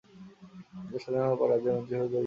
[0.89, 2.19] দেশ স্বাধীন হবার পর রাজ্যের মন্ত্রীসভায় যোগ দেন।